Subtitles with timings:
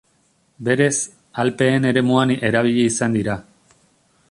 [0.69, 0.93] Berez,
[1.43, 3.39] Alpeen eremuan erabili izan dira.